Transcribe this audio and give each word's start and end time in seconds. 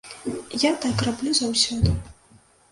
Я 0.63 0.71
так 0.87 1.05
раблю 1.09 1.35
заўсёды. 1.43 1.95